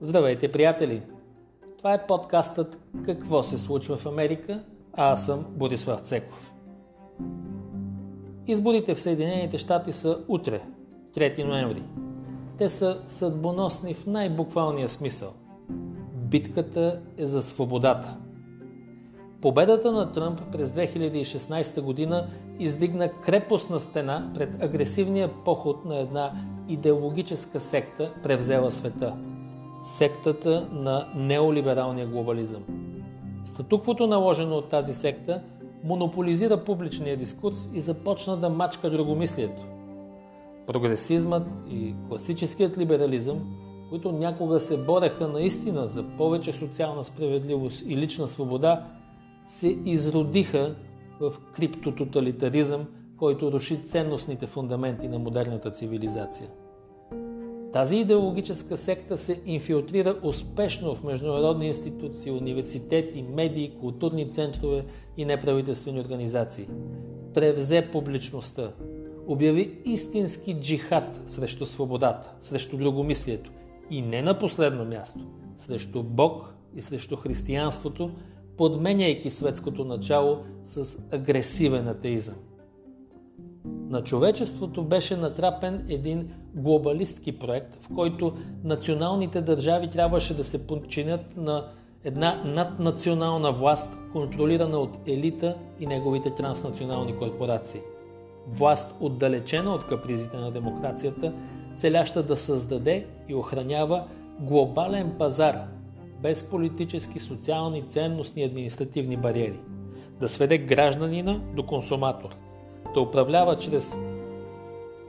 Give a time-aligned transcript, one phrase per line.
[0.00, 1.02] Здравейте, приятели!
[1.78, 6.54] Това е подкастът Какво се случва в Америка, а аз съм Борислав Цеков.
[8.46, 10.62] Изборите в Съединените щати са утре,
[11.14, 11.82] 3 ноември.
[12.58, 15.32] Те са съдбоносни в най-буквалния смисъл.
[16.14, 18.16] Битката е за свободата.
[19.40, 22.26] Победата на Тръмп през 2016 година
[22.58, 26.32] издигна крепостна стена пред агресивния поход на една
[26.68, 29.16] идеологическа секта, превзела света–
[29.82, 32.62] сектата на неолибералния глобализъм.
[33.44, 35.40] Статуквото, наложено от тази секта,
[35.84, 39.62] монополизира публичния дискурс и започна да мачка другомислието.
[40.66, 43.38] Прогресизмът и класическият либерализъм,
[43.90, 48.86] които някога се бореха наистина за повече социална справедливост и лична свобода,
[49.46, 50.74] се изродиха
[51.20, 56.48] в криптототалитаризъм, който руши ценностните фундаменти на модерната цивилизация.
[57.72, 64.84] Тази идеологическа секта се инфилтрира успешно в международни институции, университети, медии, културни центрове
[65.16, 66.68] и неправителствени организации.
[67.34, 68.72] Превзе публичността.
[69.26, 73.50] Обяви истински джихад срещу свободата, срещу другомислието
[73.90, 75.20] и не на последно място,
[75.56, 78.10] срещу Бог и срещу християнството,
[78.56, 82.34] подменяйки светското начало с агресивен атеизъм
[83.88, 88.32] на човечеството беше натрапен един глобалистки проект, в който
[88.64, 91.64] националните държави трябваше да се подчинят на
[92.04, 97.80] една наднационална власт, контролирана от елита и неговите транснационални корпорации.
[98.48, 101.32] Власт отдалечена от капризите на демокрацията,
[101.76, 104.04] целяща да създаде и охранява
[104.40, 105.58] глобален пазар,
[106.22, 109.60] без политически, социални, ценностни и административни бариери.
[110.20, 112.36] Да сведе гражданина до консуматор–
[112.94, 113.98] да управлява чрез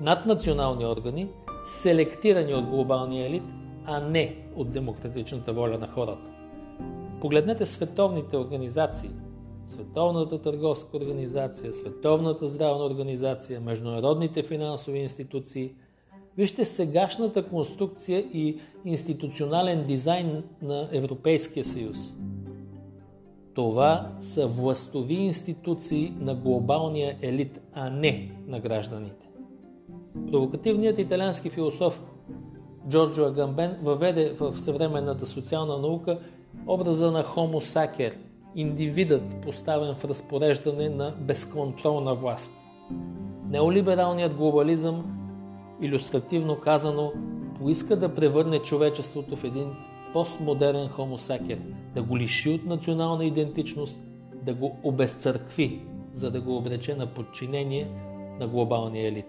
[0.02, 1.28] наднационални органи,
[1.66, 3.44] селектирани от глобалния елит,
[3.86, 6.30] а не от демократичната воля на хората.
[7.22, 9.10] Погледнете световните организации,
[9.66, 15.73] Световната търговска организация, Световната здравна организация, международните финансови институции.
[16.38, 22.15] Вижте сегашната конструкция и институционален дизайн на Европейския съюз.
[23.59, 29.30] Това са властови институции на глобалния елит, а не на гражданите.
[30.31, 32.02] Провокативният италиански философ
[32.89, 36.20] Джорджо Агамбен въведе в съвременната социална наука
[36.67, 38.14] образа на Homo sacer,
[38.55, 42.53] индивидът поставен в разпореждане на безконтролна власт.
[43.49, 45.05] Неолибералният глобализъм,
[45.81, 47.11] иллюстративно казано,
[47.58, 49.71] поиска да превърне човечеството в един
[50.14, 51.59] постмодерен Homo sacer,
[51.95, 54.02] да го лиши от национална идентичност,
[54.45, 57.88] да го обезцъркви, за да го обрече на подчинение
[58.39, 59.26] на глобалния елит.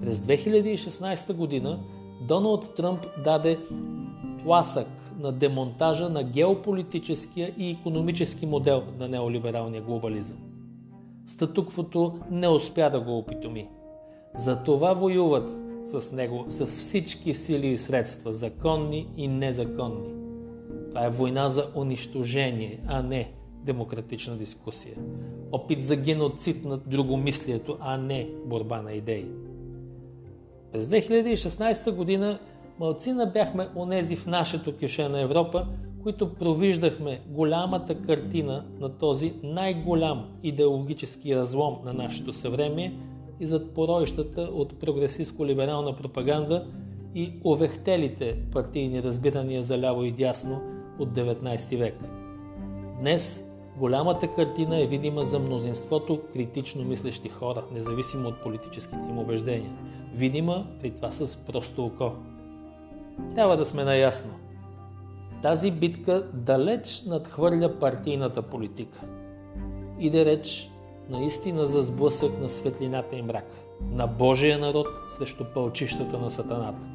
[0.00, 1.80] През 2016 година
[2.28, 3.58] Доналд Тръмп даде
[4.42, 10.38] тласък на демонтажа на геополитическия и економически модел на неолибералния глобализъм.
[11.26, 13.68] Статуквото не успя да го опитоми.
[14.34, 15.50] За това воюват
[15.84, 20.15] с него с всички сили и средства, законни и незаконни.
[20.96, 23.32] Това е война за унищожение, а не
[23.64, 24.94] демократична дискусия.
[25.52, 29.26] Опит за геноцид на другомислието, а не борба на идеи.
[30.72, 32.38] През 2016 година
[32.78, 35.66] малцина бяхме онези в нашето кюше на Европа,
[36.02, 42.94] които провиждахме голямата картина на този най-голям идеологически разлом на нашето съвремие–
[43.40, 46.66] и зад поройщата от прогресистско-либерална пропаганда
[47.14, 51.94] и овехтелите партийни разбирания за ляво и дясно от 19 век.
[53.00, 53.44] Днес
[53.78, 59.70] голямата картина е видима за мнозинството критично мислещи хора, независимо от политическите им убеждения.
[60.14, 62.12] Видима при това с просто око.
[63.34, 64.32] Трябва да сме наясно.
[65.42, 69.00] Тази битка далеч надхвърля партийната политика.
[69.98, 70.70] Иде реч
[71.10, 73.50] наистина за сблъсък на светлината и мрак,
[73.90, 76.86] на Божия народ срещу пълчищата на сатаната.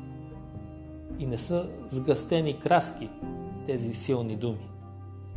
[1.19, 3.09] И не са сгъстени краски
[3.65, 4.69] тези силни думи.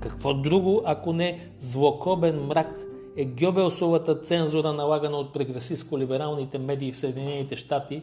[0.00, 2.86] Какво друго, ако не злокобен мрак
[3.16, 8.02] е Гьобелсовата цензура, налагана от прогресистско-либералните медии в Съединените щати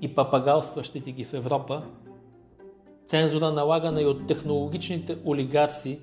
[0.00, 1.82] и папагалстващите ги в Европа,
[3.06, 6.00] цензура налагана и от технологичните олигарси,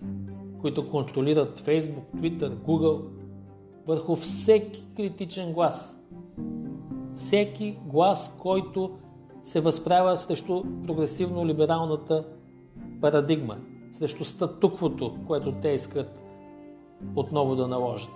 [0.61, 3.01] които контролират Facebook, Twitter, Google
[3.87, 5.99] върху всеки критичен глас.
[7.13, 8.91] Всеки глас, който
[9.43, 12.23] се възправя срещу прогресивно-либералната
[13.01, 13.57] парадигма,
[13.91, 16.19] срещу статуквото, което те искат
[17.15, 18.09] отново да наложат.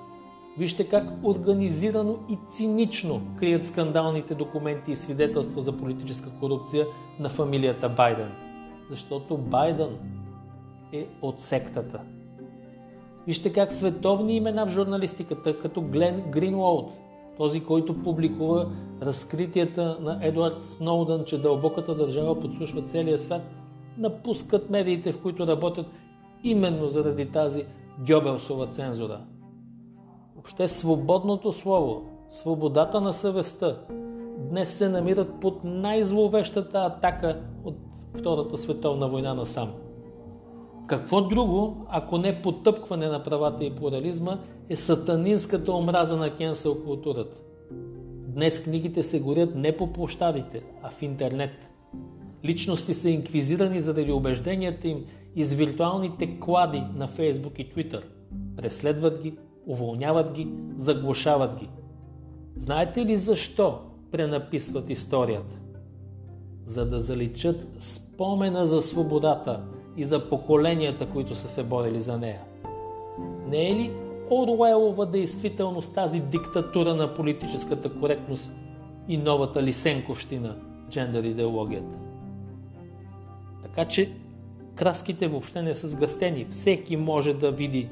[0.58, 6.86] Вижте как организирано и цинично крият скандалните документи и свидетелства за политическа корупция
[7.20, 8.32] на фамилията Байден.
[8.90, 9.98] защото Байден
[10.94, 12.02] е от сектата.
[13.28, 16.92] Вижте как световни имена в журналистиката, като Глен Гринлоуд,
[17.38, 18.72] този, който публикува
[19.02, 23.42] разкритията на Едуард Сноудън, че дълбоката държава подслушва целия свят,
[23.98, 25.86] напускат медиите, в които работят
[26.44, 27.66] именно заради тази
[28.08, 29.20] Гьобелсова цензура.
[30.36, 33.78] Въобще свободното слово, свободата на съвестта,
[34.38, 37.76] днес се намират под най-зловещата атака от
[38.16, 39.72] Втората световна война насам.
[40.88, 44.40] Какво друго, ако не потъпкване на правата и плурализма,
[44.70, 47.40] е сатанинската омраза на кенсел културата.
[48.28, 51.52] Днес книгите се горят не по площадите, а в интернет.
[52.46, 55.06] Личности са инквизирани заради убежденията им
[55.36, 58.08] из виртуалните клади на Фейсбук и Твитър.
[58.58, 59.34] Преследват ги,
[59.68, 61.70] уволняват ги, заглушават ги.
[62.58, 63.80] Знаете ли защо
[64.12, 65.56] пренаписват историята?
[66.66, 69.64] За да заличат спомена за свободата
[69.98, 72.42] и за поколенията, които са се борили за нея.
[73.48, 73.92] Не е ли
[74.32, 78.52] Оруелова действителност тази диктатура на политическата коректност
[79.08, 80.56] и новата лисенковщина,
[80.90, 82.05] джендър идеологията?
[83.66, 84.12] Така че
[84.76, 86.46] краските въобще не са сгъстени.
[86.50, 87.90] Всеки може да види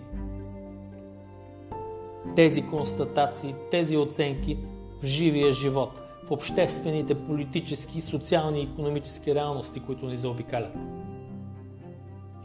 [2.35, 4.57] тези констатации, тези оценки
[5.01, 10.73] в живия живот, в обществените, политически, социални и економически реалности, които ни заобикалят.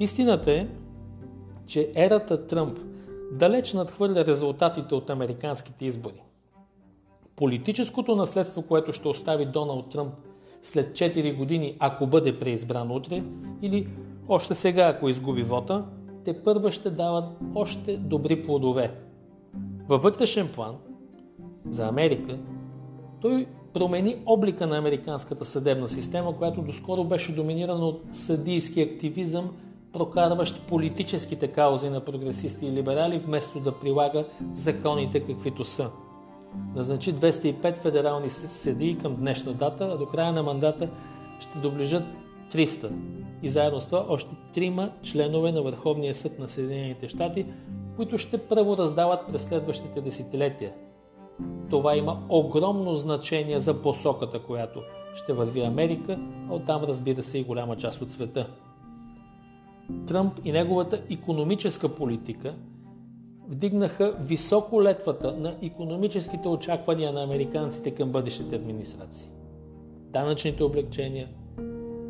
[0.00, 0.66] Истината е,
[1.66, 2.78] че ерата Тръмп
[3.32, 6.22] далеч надхвърля резултатите от американските избори.
[7.36, 10.14] Политическото наследство, което ще остави Доналд Тръмп
[10.62, 13.22] след 4 години, ако бъде преизбран утре,
[13.62, 13.88] или
[14.28, 15.84] още сега, ако изгуби вота,
[16.24, 17.24] те първа ще дават
[17.54, 18.94] още добри плодове.
[19.88, 20.76] Във вътрешен план,
[21.66, 22.38] за Америка,
[23.20, 29.50] той промени облика на американската съдебна система, която доскоро беше доминирана от съдийски активизъм,
[29.92, 35.90] прокарващ политическите каузи на прогресисти и либерали, вместо да прилага законите каквито са.
[36.74, 40.88] Назначи 205 федерални съдии към днешна дата, а до края на мандата
[41.40, 42.04] ще доближат
[42.52, 42.90] 300.
[43.42, 47.46] И заедно с това още трима членове на Върховния съд на Съединените щати,
[47.96, 50.72] които ще правораздават през следващите десетилетия.
[51.70, 54.80] Това има огромно значение за посоката, която
[55.14, 56.18] ще върви Америка,
[56.50, 58.48] а оттам разбира се и голяма част от света.
[60.06, 62.54] Тръмп и неговата економическа политика
[63.48, 69.28] вдигнаха високо летвата на економическите очаквания на американците към бъдещите администрации.
[70.10, 71.28] Данъчните облегчения,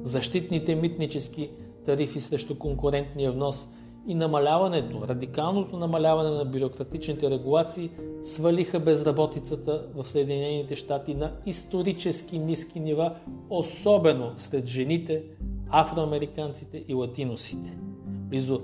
[0.02, 1.50] защитните митнически
[1.84, 3.68] тарифи срещу конкурентния внос
[4.06, 7.90] и намаляването, радикалното намаляване на бюрократичните регулации
[8.22, 13.14] свалиха безработицата в Съединените щати на исторически ниски нива,
[13.50, 15.22] особено сред жените,
[15.70, 17.78] афроамериканците и латиносите.
[18.06, 18.60] Близо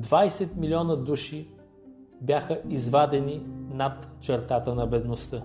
[0.00, 1.46] 20 милиона души
[2.20, 3.42] бяха извадени
[3.72, 5.42] над чертата на бедността.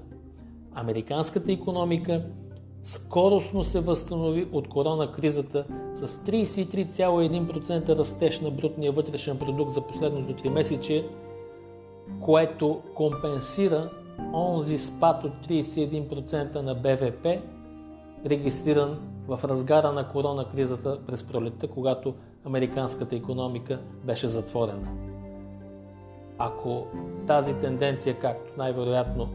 [0.73, 2.25] Американската економика
[2.83, 10.33] скоростно се възстанови от корона кризата с 33,1% растеж на брутния вътрешен продукт за последното
[10.33, 11.07] 3 месече,
[12.19, 13.89] което компенсира
[14.33, 17.27] онзи спад от 31% на БВП,
[18.25, 22.13] регистриран в разгара на корона кризата през пролетта, когато
[22.45, 25.10] американската економика беше затворена.
[26.43, 26.85] Ако
[27.27, 29.29] тази тенденция, както най-вероятно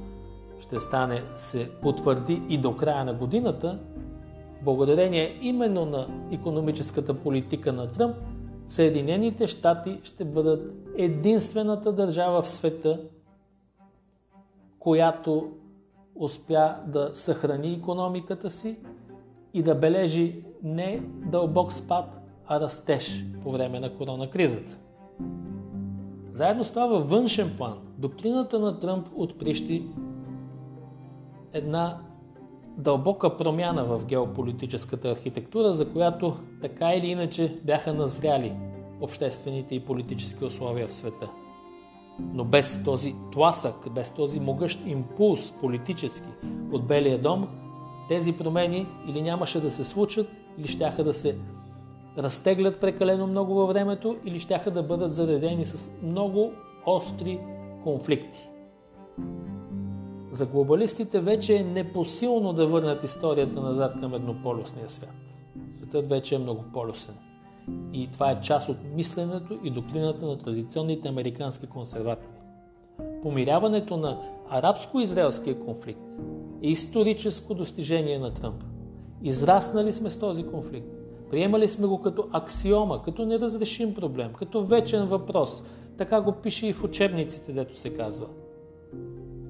[0.60, 3.78] ще стане, се потвърди и до края на годината,
[4.62, 8.16] благодарение именно на економическата политика на Тръмп,
[8.66, 13.00] Съединените щати ще бъдат единствената държава в света,
[14.78, 15.52] която
[16.14, 18.78] успя да съхрани економиката си
[19.54, 22.04] и да бележи не дълбок спад,
[22.46, 24.78] а растеж по време на корона кризата.
[26.36, 29.86] Заедно с във външен план, доктрината на Тръмп отприщи
[31.52, 31.98] една
[32.78, 38.52] дълбока промяна в геополитическата архитектура, за която така или иначе бяха назряли
[39.00, 41.30] обществените и политически условия в света.
[42.32, 46.28] Но без този тласък, без този могъщ импулс политически
[46.72, 47.48] от Белия дом,
[48.08, 50.28] тези промени или нямаше да се случат,
[50.58, 51.38] или щяха да се
[52.18, 56.52] разтеглят прекалено много във времето, или щяха да бъдат заредени с много
[56.86, 57.40] остри
[57.84, 58.50] конфликти.
[60.30, 65.14] За глобалистите вече е непосилно да върнат историята назад към еднополюсния свят.
[65.68, 67.14] Светът вече е многополюсен.
[67.92, 72.28] И това е част от мисленето и доктрината на традиционните американски консерватори.
[73.22, 74.18] Помиряването на
[74.50, 76.00] арабско-израелския конфликт
[76.62, 78.64] е историческо достижение на Тръмп.
[79.22, 80.95] Израснали сме с този конфликт.
[81.30, 85.62] Приемали сме го като аксиома, като неразрешим проблем, като вечен въпрос.
[85.98, 88.26] Така го пише и в учебниците, дето се казва.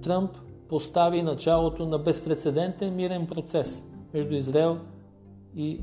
[0.02, 0.30] Тръмп
[0.68, 4.78] постави началото на безпредседентен мирен процес между Израел
[5.56, 5.80] и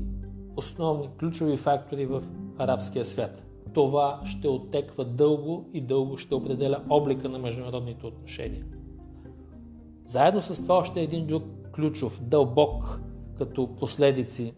[0.56, 2.22] основни ключови фактори в
[2.58, 3.42] арабския свят.
[3.74, 8.64] Това ще оттеква дълго и дълго ще определя облика на международните отношения.
[10.06, 11.42] Заедно с това още един друг
[11.74, 13.00] ключов, дълбок
[13.38, 14.52] като последици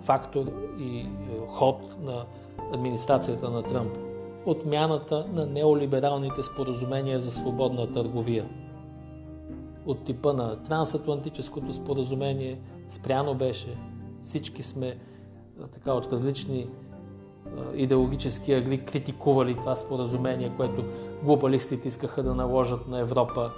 [0.00, 0.44] фактор
[0.78, 1.08] и е,
[1.48, 2.24] ход на
[2.74, 3.96] администрацията на Тръмп.
[4.46, 8.48] Отмяната на неолибералните споразумения за свободна търговия.
[9.86, 13.76] От типа на трансатлантическото споразумение спряно беше.
[14.20, 14.96] Всички сме е,
[15.74, 16.68] така от различни е,
[17.74, 20.84] идеологически агли критикували това споразумение, което
[21.22, 23.50] глобалистите искаха да наложат на Европа.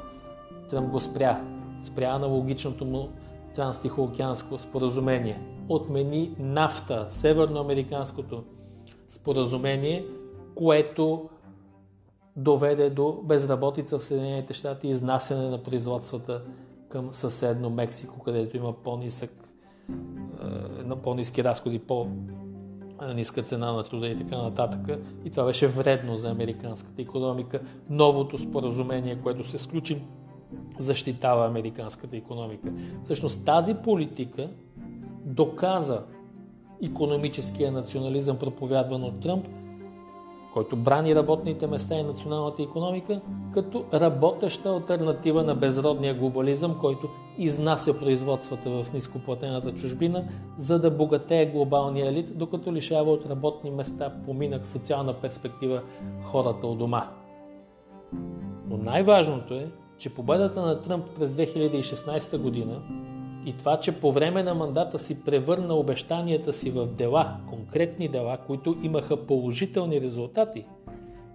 [0.71, 1.41] Тръмп го спря.
[1.81, 3.09] Спря аналогичното му
[3.55, 5.60] транстихоокеанско споразумение.
[5.71, 8.45] Отмени нафта, северноамериканското
[9.09, 10.07] споразумение,
[10.55, 11.29] което
[12.37, 16.43] доведе до безработица в Съединените щати и изнасяне на производствата
[16.89, 19.31] към съседно Мексико, където има по-нисък,
[19.91, 19.95] е,
[20.85, 24.99] на по-низки разходи, по-ниска цена на труда и така нататък.
[25.25, 27.61] И това беше вредно за американската економика.
[27.91, 30.03] Новото споразумение, което се сключи
[30.79, 32.73] защитава американската економика.
[33.05, 34.49] Всъщност тази политика
[35.25, 36.03] доказа
[36.83, 39.49] економическия национализъм, проповядван от Тръмп,
[40.53, 43.21] който брани работните места и националната економика,
[43.55, 47.09] като работеща альтернатива на безродния глобализъм, който
[47.39, 50.25] изнася производствата в нископлатената чужбина,
[50.57, 55.83] за да богатее глобалния елит, докато лишава от работни места, поминък, социална перспектива
[56.25, 57.09] хората у дома.
[58.69, 62.83] Но най-важното е, че победата на Тръмп през 2016 година
[63.47, 68.39] и това, че по време на мандата си превърна обещанията си в дела, конкретни дела,
[68.47, 70.65] които имаха положителни резултати,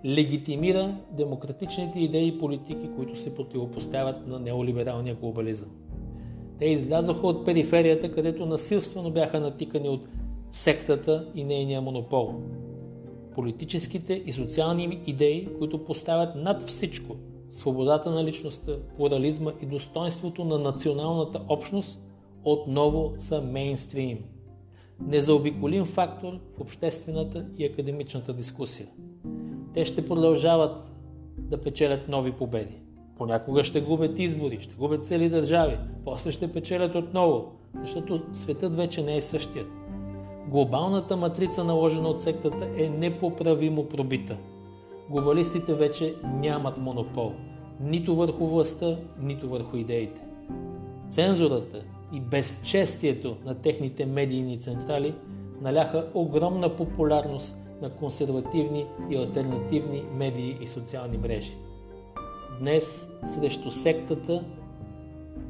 [0.06, 5.70] легитимира демократичните идеи и политики, които се противопоставят на неолибералния глобализъм.
[6.60, 10.08] Те излязоха от периферията, където насилствено бяха натикани от
[10.52, 12.34] сектата и нейния монопол.
[13.36, 17.16] Политическите и социални идеи, които поставят над всичко
[17.50, 22.02] свободата на личността, плурализма и достоинството на националната общност
[22.44, 24.20] отново са мейнстрим.
[25.08, 28.88] Незаобиколим фактор в обществената и академичната дискусия.
[29.74, 30.78] Те ще продължават
[31.38, 32.76] да печелят нови победи.
[33.18, 39.04] Понякога ще губят избори, ще губят цели държави, после ще печелят отново, защото светът вече
[39.04, 39.68] не е същият.
[40.48, 44.38] Глобалната матрица, наложена от сектата, е непоправимо пробита–
[45.10, 47.34] глобалистите вече нямат монопол
[47.80, 50.22] нито върху властта, нито върху идеите.
[51.10, 51.84] Цензурата
[52.14, 55.14] и безчестието на техните медийни централи
[55.62, 61.54] наляха огромна популярност на консервативни и альтернативни медии и социални мрежи.
[62.60, 64.44] Днес срещу сектата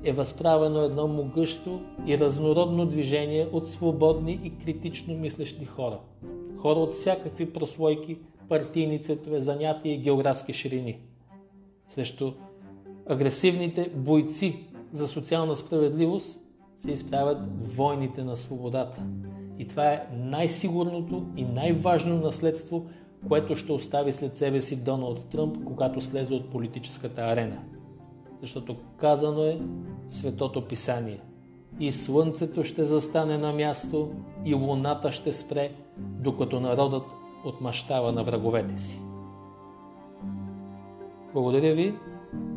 [0.04, 6.00] е възправено едно могъщо и разнородно движение от свободни и критично мислещи хора.
[6.58, 8.18] Хора от всякакви прослойки
[8.50, 11.00] партийни цветове, занятия и географски ширини.
[11.88, 12.34] Срещу
[13.10, 16.40] агресивните бойци за социална справедливост
[16.78, 17.38] се изправят
[17.76, 19.02] войните на свободата.
[19.60, 22.86] И това е най-сигурното и най-важно наследство,
[23.28, 27.58] което ще остави след себе си Доналд Тръмп, когато слезе от политическата арена.
[28.42, 29.60] Защото казано е
[30.10, 31.20] Светото Писание.
[31.80, 34.12] И слънцето ще застане на място,
[34.46, 37.04] и луната ще спре, докато народът
[37.46, 39.02] отмъщава на враговете си.
[41.34, 41.96] Благодаря ви,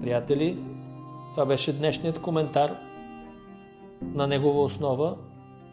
[0.00, 0.58] приятели.
[1.30, 2.76] Това беше днешният коментар
[4.02, 5.16] на негова основа,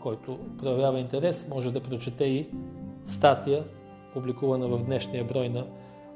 [0.02, 2.50] който проявява интерес, може да прочете и
[3.06, 3.64] статия,
[4.14, 5.66] публикувана в днешния брой на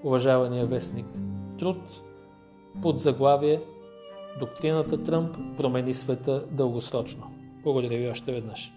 [0.03, 1.05] уважавания вестник
[1.59, 1.77] Труд,
[2.81, 3.61] под заглавие
[4.39, 7.31] Доктрината Тръмп промени света дългосрочно.
[7.63, 8.73] Благодаря ви още веднъж.